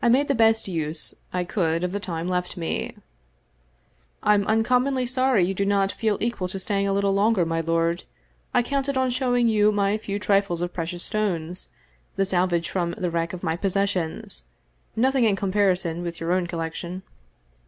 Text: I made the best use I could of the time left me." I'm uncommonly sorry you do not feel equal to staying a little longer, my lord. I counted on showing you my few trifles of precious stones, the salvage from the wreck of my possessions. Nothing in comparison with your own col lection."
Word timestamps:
I 0.00 0.08
made 0.08 0.28
the 0.28 0.36
best 0.36 0.68
use 0.68 1.16
I 1.32 1.42
could 1.42 1.82
of 1.82 1.90
the 1.90 1.98
time 1.98 2.28
left 2.28 2.56
me." 2.56 2.94
I'm 4.22 4.46
uncommonly 4.46 5.04
sorry 5.04 5.42
you 5.44 5.52
do 5.52 5.64
not 5.66 5.90
feel 5.90 6.16
equal 6.20 6.46
to 6.46 6.60
staying 6.60 6.86
a 6.86 6.92
little 6.92 7.12
longer, 7.12 7.44
my 7.44 7.60
lord. 7.60 8.04
I 8.54 8.62
counted 8.62 8.96
on 8.96 9.10
showing 9.10 9.48
you 9.48 9.72
my 9.72 9.98
few 9.98 10.20
trifles 10.20 10.62
of 10.62 10.72
precious 10.72 11.02
stones, 11.02 11.70
the 12.14 12.24
salvage 12.24 12.70
from 12.70 12.92
the 12.92 13.10
wreck 13.10 13.32
of 13.32 13.42
my 13.42 13.56
possessions. 13.56 14.44
Nothing 14.94 15.24
in 15.24 15.34
comparison 15.34 16.02
with 16.02 16.20
your 16.20 16.30
own 16.30 16.46
col 16.46 16.60
lection." 16.60 17.02